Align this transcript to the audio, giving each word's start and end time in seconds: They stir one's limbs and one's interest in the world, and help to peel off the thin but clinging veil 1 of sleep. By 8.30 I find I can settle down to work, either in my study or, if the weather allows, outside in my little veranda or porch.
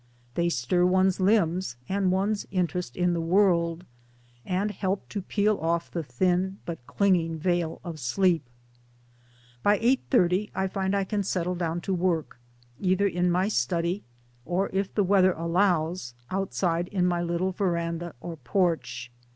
They 0.33 0.49
stir 0.49 0.83
one's 0.83 1.19
limbs 1.19 1.75
and 1.87 2.11
one's 2.11 2.47
interest 2.49 2.97
in 2.97 3.13
the 3.13 3.21
world, 3.21 3.85
and 4.43 4.71
help 4.71 5.07
to 5.09 5.21
peel 5.21 5.59
off 5.59 5.91
the 5.91 6.01
thin 6.01 6.57
but 6.65 6.79
clinging 6.87 7.37
veil 7.37 7.77
1 7.83 7.93
of 7.93 7.99
sleep. 7.99 8.41
By 9.61 9.77
8.30 9.77 10.49
I 10.55 10.65
find 10.65 10.95
I 10.95 11.03
can 11.03 11.21
settle 11.21 11.53
down 11.53 11.81
to 11.81 11.93
work, 11.93 12.39
either 12.79 13.05
in 13.05 13.29
my 13.29 13.47
study 13.47 14.03
or, 14.43 14.71
if 14.73 14.91
the 14.95 15.03
weather 15.03 15.33
allows, 15.33 16.15
outside 16.31 16.87
in 16.87 17.05
my 17.05 17.21
little 17.21 17.51
veranda 17.51 18.15
or 18.21 18.37
porch. 18.37 19.11